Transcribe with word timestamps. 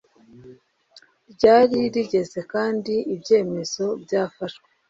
ryari 1.33 1.77
rigeze 1.93 2.39
kandi 2.53 2.93
ibyemezo 3.13 3.83
byafashwe 4.03 4.67